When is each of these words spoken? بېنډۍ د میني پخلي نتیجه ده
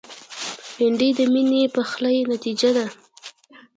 بېنډۍ 0.75 1.09
د 1.17 1.19
میني 1.33 1.61
پخلي 1.75 2.17
نتیجه 2.31 2.69
ده 2.77 2.85